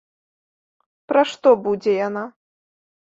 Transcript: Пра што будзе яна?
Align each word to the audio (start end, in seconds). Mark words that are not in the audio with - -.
Пра 1.13 1.23
што 1.31 1.49
будзе 1.67 1.93
яна? 2.07 2.23